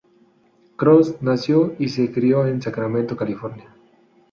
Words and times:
Kross 0.77 1.21
nació 1.21 1.75
y 1.77 1.89
se 1.89 2.11
crio 2.11 2.47
en 2.47 2.59
Sacramento, 2.63 3.15
California. 3.15 3.69